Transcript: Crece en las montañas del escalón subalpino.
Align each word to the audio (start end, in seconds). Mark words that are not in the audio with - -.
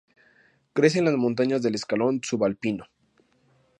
Crece 0.73 0.97
en 0.97 1.05
las 1.05 1.13
montañas 1.13 1.61
del 1.61 1.75
escalón 1.75 2.21
subalpino. 2.23 2.87